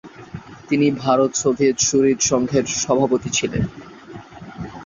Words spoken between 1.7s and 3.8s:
সুহৃদ সংঘের সভাপতি ছিলেন।